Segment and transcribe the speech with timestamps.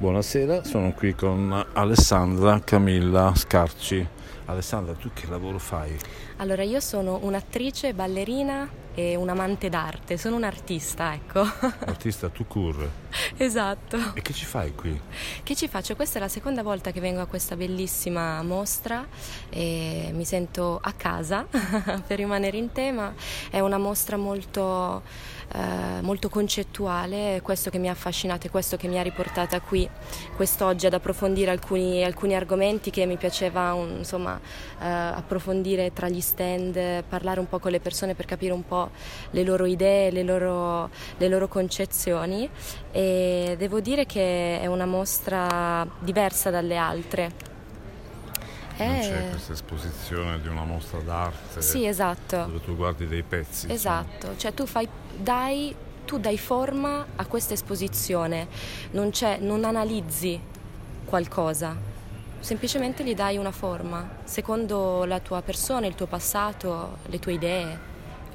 [0.00, 4.06] Buonasera, sono qui con Alessandra Camilla Scarci.
[4.44, 5.98] Alessandra, tu che lavoro fai?
[6.36, 11.42] Allora, io sono un'attrice, ballerina e un amante d'arte, sono un artista, ecco.
[11.86, 12.90] Artista tu cur.
[13.36, 13.96] esatto.
[14.14, 15.00] E che ci fai qui?
[15.44, 15.94] Che ci faccio?
[15.94, 19.06] Questa è la seconda volta che vengo a questa bellissima mostra
[19.50, 21.46] e mi sento a casa
[22.04, 23.14] per rimanere in tema.
[23.48, 25.02] È una mostra molto,
[25.52, 29.88] eh, molto concettuale, questo che mi ha affascinato e questo che mi ha riportata qui
[30.34, 34.40] quest'oggi ad approfondire alcuni, alcuni argomenti che mi piaceva un, insomma,
[34.80, 38.86] eh, approfondire tra gli stand, parlare un po' con le persone per capire un po'
[39.30, 42.48] le loro idee, le loro, le loro concezioni
[42.90, 47.56] e devo dire che è una mostra diversa dalle altre.
[48.78, 52.44] Non c'è questa esposizione di una mostra d'arte sì, esatto.
[52.44, 53.70] dove tu guardi dei pezzi.
[53.72, 55.74] Esatto, cioè tu fai, dai,
[56.04, 58.46] tu dai forma a questa esposizione,
[58.92, 59.10] non,
[59.40, 60.40] non analizzi
[61.04, 61.76] qualcosa,
[62.38, 67.87] semplicemente gli dai una forma, secondo la tua persona, il tuo passato, le tue idee.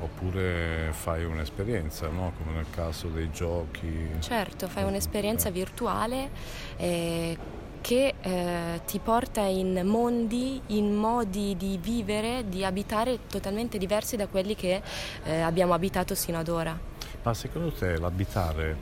[0.00, 2.32] Oppure fai un'esperienza, no?
[2.38, 4.10] come nel caso dei giochi.
[4.20, 6.30] Certo, fai un'esperienza virtuale
[6.76, 7.36] eh,
[7.80, 14.26] che eh, ti porta in mondi, in modi di vivere, di abitare totalmente diversi da
[14.26, 14.82] quelli che
[15.24, 16.78] eh, abbiamo abitato sino ad ora.
[17.22, 18.76] Ma secondo te l'abitare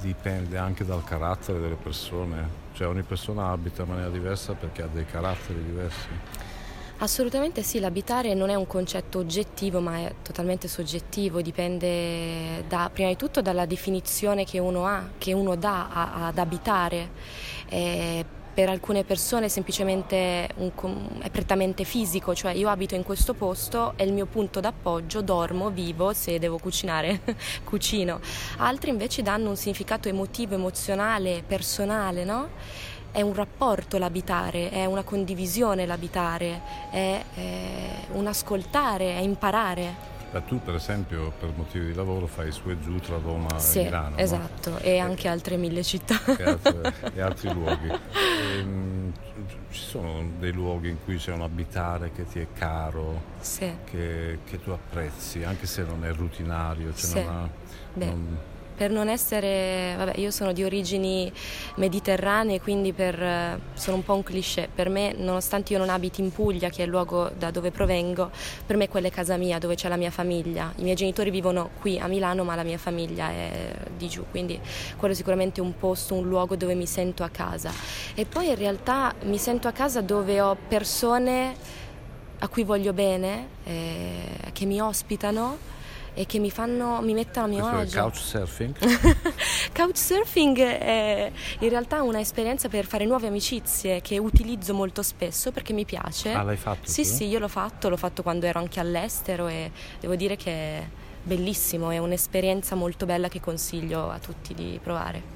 [0.00, 2.64] dipende anche dal carattere delle persone?
[2.74, 6.08] Cioè ogni persona abita in maniera diversa perché ha dei caratteri diversi?
[6.98, 13.10] Assolutamente sì, l'abitare non è un concetto oggettivo ma è totalmente soggettivo, dipende da, prima
[13.10, 17.10] di tutto dalla definizione che uno ha, che uno dà a, ad abitare.
[17.68, 18.24] Eh,
[18.56, 20.72] per alcune persone semplicemente un,
[21.20, 25.68] è prettamente fisico, cioè io abito in questo posto, è il mio punto d'appoggio, dormo,
[25.68, 27.20] vivo, se devo cucinare
[27.64, 28.18] cucino.
[28.56, 32.48] Altri invece danno un significato emotivo, emozionale, personale, no?
[33.16, 39.94] È un rapporto l'abitare, è una condivisione l'abitare, è, è un ascoltare, è imparare.
[40.32, 43.78] Ma tu per esempio per motivi di lavoro fai su e giù tra Roma sì,
[43.78, 44.18] e Milano.
[44.18, 44.78] Esatto, no?
[44.80, 46.20] e anche altre mille città.
[46.36, 47.88] E, altre, e altri luoghi.
[47.88, 49.12] E, ehm,
[49.70, 53.72] ci sono dei luoghi in cui c'è un abitare che ti è caro, sì.
[53.86, 56.94] che, che, tu apprezzi, anche se non è rutinario.
[56.94, 57.22] Cioè sì.
[57.22, 57.48] non ha,
[57.94, 58.38] non,
[58.76, 61.32] per non essere, vabbè, io sono di origini
[61.76, 64.68] mediterranee, quindi per, sono un po' un cliché.
[64.72, 68.30] Per me, nonostante io non abiti in Puglia, che è il luogo da dove provengo,
[68.66, 70.72] per me quella è casa mia, dove c'è la mia famiglia.
[70.76, 74.60] I miei genitori vivono qui a Milano, ma la mia famiglia è di giù, quindi
[74.96, 77.72] quello è sicuramente un posto, un luogo dove mi sento a casa.
[78.14, 81.54] E poi in realtà mi sento a casa dove ho persone
[82.38, 85.74] a cui voglio bene, eh, che mi ospitano
[86.18, 88.00] e che mi fanno, mi mettono a mio Questo agio.
[88.00, 88.76] Couchsurfing?
[89.76, 95.84] couchsurfing è in realtà un'esperienza per fare nuove amicizie che utilizzo molto spesso perché mi
[95.84, 96.32] piace.
[96.32, 96.88] Ah, l'hai fatto?
[96.88, 97.08] Sì, tu?
[97.08, 100.86] sì, io l'ho fatto, l'ho fatto quando ero anche all'estero e devo dire che è
[101.22, 105.35] bellissimo, è un'esperienza molto bella che consiglio a tutti di provare.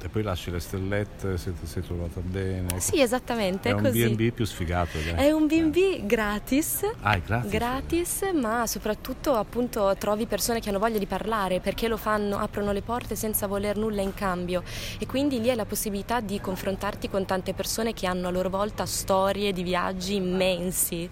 [0.00, 2.78] E poi lasci le stellette, se ti sei trovata bene.
[2.78, 3.68] Sì, esattamente.
[3.68, 4.08] È, è un così.
[4.08, 4.96] BB più sfigato.
[4.98, 5.26] Dai.
[5.26, 6.82] È un BB gratis.
[7.00, 7.50] Ah, è gratis.
[7.50, 12.70] Gratis, ma soprattutto appunto trovi persone che hanno voglia di parlare perché lo fanno, aprono
[12.70, 14.62] le porte senza voler nulla in cambio.
[14.98, 18.50] E quindi lì hai la possibilità di confrontarti con tante persone che hanno a loro
[18.50, 21.10] volta storie di viaggi immensi.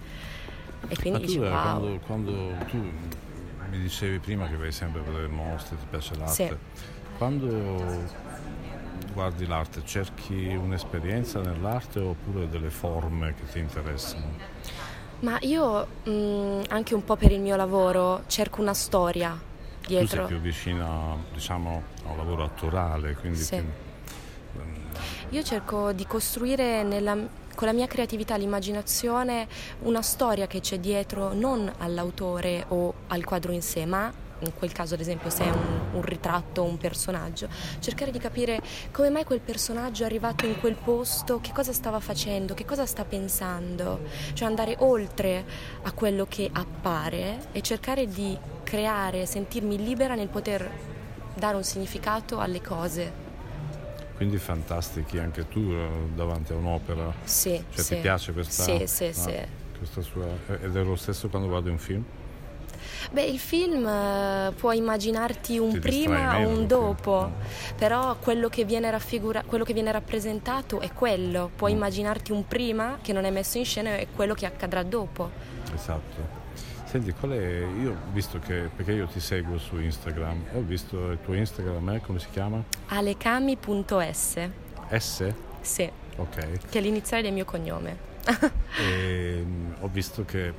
[0.89, 1.51] E quindi ma tu, dici, wow.
[1.51, 2.77] quando, quando tu
[3.69, 6.33] mi dicevi prima che vai sempre a vedere mostre, ti piace l'arte.
[6.33, 6.85] Sì.
[7.19, 8.25] Quando
[9.17, 14.25] guardi l'arte, cerchi un'esperienza nell'arte oppure delle forme che ti interessano?
[15.21, 19.41] Ma io mh, anche un po' per il mio lavoro cerco una storia
[19.87, 20.07] dietro.
[20.07, 23.57] Tu sei più vicina diciamo, a un lavoro attorale, quindi sì.
[23.57, 23.65] più...
[25.31, 27.17] Io cerco di costruire nella,
[27.55, 29.49] con la mia creatività, l'immaginazione,
[29.81, 34.73] una storia che c'è dietro non all'autore o al quadro in sé, ma in quel
[34.73, 37.49] caso ad esempio se è un, un ritratto o un personaggio,
[37.79, 38.61] cercare di capire
[38.93, 42.87] come mai quel personaggio è arrivato in quel posto, che cosa stava facendo, che cosa
[42.87, 44.01] sta pensando,
[44.35, 45.45] cioè andare oltre
[45.83, 50.71] a quello che appare e cercare di creare, sentirmi libera nel poter
[51.35, 53.25] dare un significato alle cose.
[54.17, 57.13] Quindi fantastichi anche tu eh, davanti a un'opera?
[57.25, 57.63] Sì.
[57.71, 57.95] Cioè sì.
[57.95, 59.35] ti piace questa, sì, sì, no, sì.
[59.77, 60.27] questa sua...
[60.59, 62.05] Ed è lo stesso quando guardi un film?
[63.11, 67.33] Beh, il film eh, può immaginarti un Ti prima o un dopo, no.
[67.77, 71.51] però quello che, raffigura- quello che, viene rappresentato è quello.
[71.55, 71.77] Puoi mm.
[71.77, 75.31] immaginarti un prima che non è messo in scena e quello che accadrà dopo.
[75.75, 76.45] Esatto.
[76.85, 81.11] Senti, qual è, io ho visto che, perché io ti seguo su Instagram, ho visto
[81.11, 82.63] il tuo Instagram, eh, come si chiama?
[82.87, 84.49] alecami.s.
[84.89, 85.35] S?
[85.61, 85.91] Sì.
[86.17, 86.69] Ok.
[86.71, 88.15] Che è l'iniziale del mio cognome.
[88.79, 90.53] e, mm, ho visto che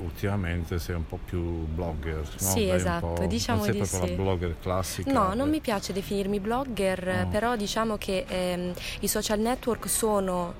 [0.00, 2.24] ultimamente sei un po' più blogger, no?
[2.48, 4.16] Sì, Dai esatto, diciamo non sei di proprio sì.
[4.16, 5.12] la blogger classica.
[5.12, 5.50] No, non eh.
[5.50, 7.28] mi piace definirmi blogger, No.
[7.28, 10.54] però diciamo che ehm, i social network sono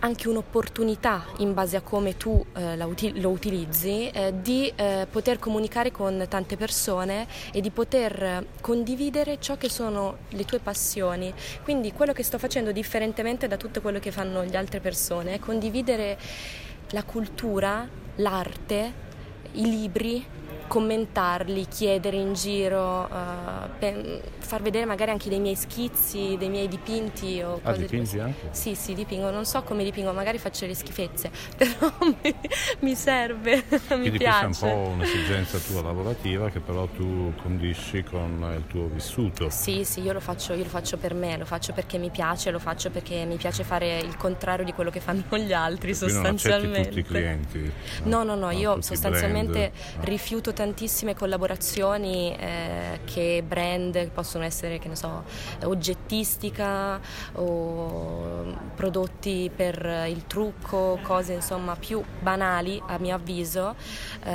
[0.00, 5.38] anche un'opportunità in base a come tu eh, uti- lo utilizzi eh, di eh, poter
[5.38, 11.32] comunicare con tante persone e di poter condividere ciò che sono le tue passioni.
[11.62, 15.38] Quindi quello che sto facendo differentemente da tutto quello che fanno le altre persone è
[15.38, 16.18] condividere
[16.90, 18.92] la cultura, l'arte,
[19.52, 20.24] i libri,
[20.66, 23.08] commentarli, chiedere in giro,
[23.78, 28.48] pe- far vedere magari anche dei miei schizzi, dei miei dipinti o Ah, dipingi anche?
[28.50, 32.34] Sì, sì, dipingo, non so come dipingo, magari faccio le schifezze, però mi,
[32.80, 33.64] mi serve,
[33.96, 34.58] mi Quindi questa è un piace.
[34.58, 39.48] po' un'esigenza tua lavorativa che però tu condisci con il tuo vissuto.
[39.50, 42.50] Sì, sì, io lo, faccio, io lo faccio per me, lo faccio perché mi piace,
[42.50, 46.14] lo faccio perché mi piace fare il contrario di quello che fanno gli altri Quindi
[46.16, 46.88] non accetti sostanzialmente.
[46.88, 47.72] tutti i clienti.
[48.04, 50.04] No, no, no, io tutti i sostanzialmente brand, no.
[50.04, 55.24] rifiuto tantissime collaborazioni eh, che brand possono essere, che ne so,
[55.64, 56.98] oggettistica
[57.34, 63.74] o prodotti per il trucco, cose insomma più banali a mio avviso.
[64.24, 64.32] Eh,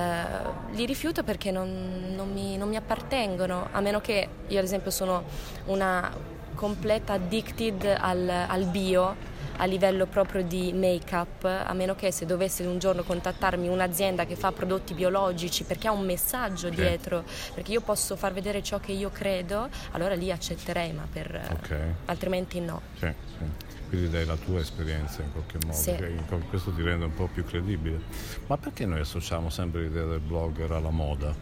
[0.71, 4.91] li rifiuto perché non, non mi, non mi appartengono, a meno che io ad esempio
[4.91, 5.23] sono
[5.65, 6.11] una
[6.53, 12.63] completa addicted al, al bio a livello proprio di make-up, a meno che se dovesse
[12.65, 16.75] un giorno contattarmi un'azienda che fa prodotti biologici perché ha un messaggio Sì.
[16.75, 17.23] dietro,
[17.53, 21.75] perché io posso far vedere ciò che io credo, allora lì accetterei, ma per, Ok.
[22.05, 22.81] altrimenti no.
[22.97, 23.07] Sì,
[23.37, 23.67] sì.
[23.89, 25.95] Quindi dai la tua esperienza in qualche modo, Sì.
[25.95, 26.13] che
[26.49, 27.99] questo ti rende un po' più credibile.
[28.47, 31.33] Ma perché noi associamo sempre l'idea del blogger alla moda?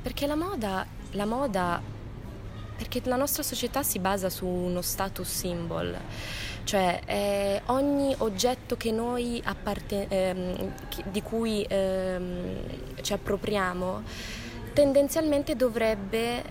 [0.00, 1.80] Perché la moda, la moda,
[2.84, 5.96] perché la nostra società si basa su uno status symbol,
[6.64, 8.76] cioè eh, ogni oggetto
[9.42, 10.74] apparte- ehm,
[11.06, 14.02] di cui ehm, ci appropriamo
[14.74, 16.42] tendenzialmente dovrebbe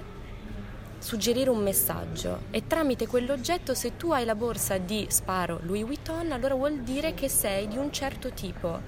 [1.04, 2.44] suggerire un messaggio.
[2.50, 7.14] E tramite quell'oggetto se tu hai la borsa di sparo Louis Vuitton allora vuol dire
[7.14, 8.80] che sei di un certo tipo.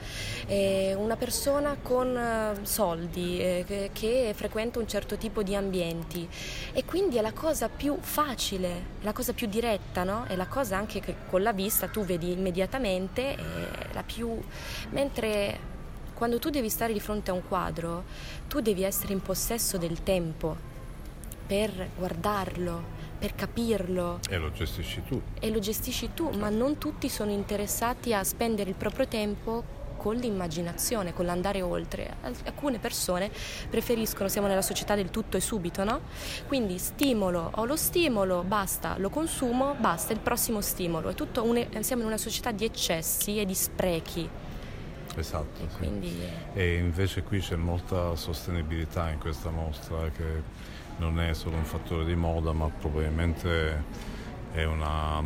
[0.48, 6.28] Eh, una persona con eh, soldi eh, che, frequenta un certo tipo di ambienti.
[6.72, 10.24] E quindi è la cosa più facile la cosa più diretta no?
[10.28, 13.44] è la cosa anche che con la vista tu vedi immediatamente è
[13.94, 14.42] la più
[14.92, 15.74] mentre
[16.14, 18.04] quando tu devi stare di fronte a un quadro
[18.48, 20.74] tu devi essere in possesso del tempo
[21.46, 22.84] per guardarlo,
[23.20, 25.22] per capirlo E lo gestisci tu.
[25.40, 30.16] e lo gestisci tu, ma non tutti sono interessati a spendere il proprio tempo con
[30.16, 32.16] l'immaginazione, con l'andare oltre.
[32.22, 33.32] Al- Alcune persone
[33.70, 36.02] preferiscono, siamo nella società del tutto e subito, no?
[36.48, 41.10] Quindi stimolo, ho lo stimolo, basta, lo consumo, basta, il prossimo stimolo.
[41.10, 44.30] È tutto un- siamo in una società di eccessi e di sprechi.
[45.16, 45.68] Esatto.
[45.72, 45.78] sì.
[45.78, 46.14] Quindi
[46.54, 50.44] E invece qui c'è molta sostenibilità in questa mostra che
[50.98, 53.84] non è solo un fattore di moda, ma probabilmente
[54.54, 55.22] è una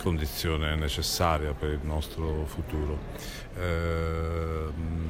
[0.00, 2.98] condizione necessaria per il nostro futuro.
[3.58, 5.02] Ehm,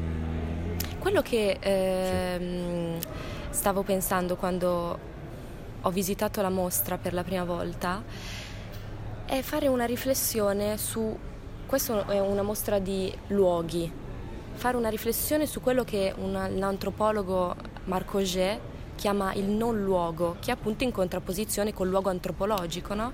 [0.98, 2.98] Quello che ehm,
[3.50, 4.98] stavo pensando quando
[5.82, 8.02] ho visitato la mostra per la prima volta
[9.26, 11.14] è fare una riflessione su,
[11.66, 13.90] questa è una mostra di luoghi,
[14.54, 17.54] fare una riflessione su quello che un- l'antropologo
[17.84, 18.58] Marc Auger
[19.04, 22.94] chiama il non luogo, che è appunto in contrapposizione col luogo antropologico.
[22.94, 23.12] No?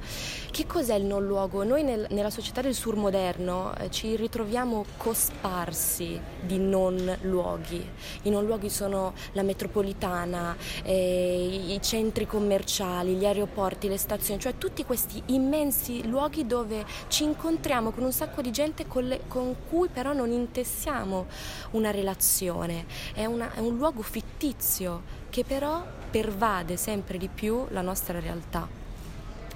[0.53, 1.65] Che cos'è il non luogo?
[1.65, 7.85] Noi nel- nella società del surmoderno eh, ci ritroviamo cosparsi di non luoghi.
[8.23, 10.55] I non luoghi sono la metropolitana,
[10.85, 17.25] eh, i centri commerciali, gli aeroporti, le stazioni, cioè tutti questi immensi luoghi dove ci
[17.25, 21.27] incontriamo con un sacco di gente con, le- con cui però non intessiamo
[21.73, 22.87] una relazione.
[23.13, 28.69] È, una- è un luogo fittizio che però pervade sempre di più la nostra realtà.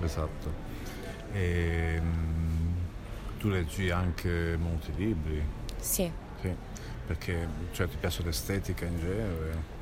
[0.01, 0.53] esatto.
[1.33, 2.73] Ehm,
[3.39, 5.45] tu leggi anche molti libri,
[5.79, 6.11] Sì.
[6.41, 6.55] sì,
[7.07, 9.74] perché cioè, ti piace l'estetica in genere?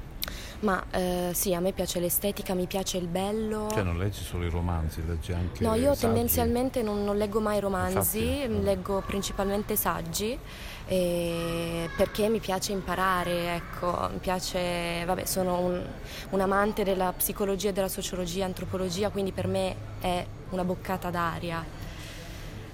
[0.62, 3.68] Ma eh, sì, a me piace l'estetica, mi piace il bello.
[3.72, 6.00] Cioè non leggi solo i romanzi, leggi anche No, io saggi?
[6.00, 8.62] tendenzialmente non, non leggo mai romanzi, Infatti, mm.
[8.62, 10.38] leggo principalmente saggi
[10.86, 15.82] eh, perché mi piace imparare, ecco, mi piace, vabbè, sono un,
[16.30, 21.64] un amante della psicologia, della sociologia, antropologia, quindi per me è una boccata d'aria.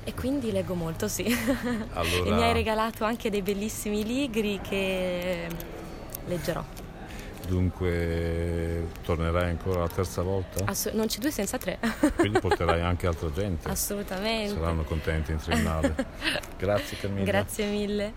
[0.05, 1.25] E quindi leggo molto, sì.
[1.93, 5.47] Allora- e mi hai regalato anche dei bellissimi libri che
[6.27, 6.87] leggerò.
[7.49, 10.65] Dunque tornerai ancora la terza volta?
[10.67, 11.79] Assu- non c'è due senza tre.
[12.17, 13.69] Quindi porterai anche altra gente.
[13.69, 14.53] Assolutamente.
[14.55, 15.95] Saranno contenti in tribunale.
[16.59, 17.25] Grazie Camilla.
[17.25, 18.13] Grazie mille.